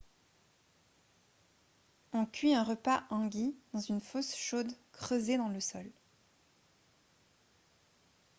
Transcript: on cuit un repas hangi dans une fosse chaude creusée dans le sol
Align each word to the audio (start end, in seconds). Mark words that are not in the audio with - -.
on 2.11 2.25
cuit 2.25 2.55
un 2.55 2.63
repas 2.63 3.03
hangi 3.11 3.55
dans 3.71 3.79
une 3.79 3.99
fosse 4.01 4.35
chaude 4.35 4.73
creusée 4.93 5.37
dans 5.37 5.49
le 5.49 5.59
sol 5.59 5.85